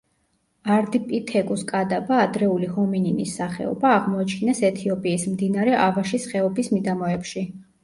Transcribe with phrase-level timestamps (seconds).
[0.75, 7.49] არდიპითეკუს კადაბა, ადრეული ჰომინინის სახეობა, აღმოაჩინეს ეთიოპიის მდინარე ავაშის ხეობის მიდამოებში.